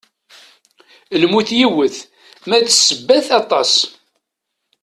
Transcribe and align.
Lmut 1.21 1.49
yiwet, 1.59 1.97
ma 2.47 2.57
d 2.65 2.67
ssebbat 2.71 3.27
aṭas. 3.39 3.73